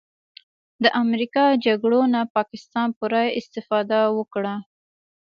د 0.83 0.85
امریکا 1.03 1.45
جګړو 1.65 2.01
نه 2.13 2.21
پاکستان 2.35 2.87
پوره 2.97 3.23
استفاده 3.39 3.99
وکړله 4.17 4.55